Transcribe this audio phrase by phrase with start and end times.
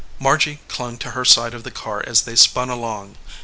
[0.17, 3.17] Margy clung to her s de of the car as they spun along.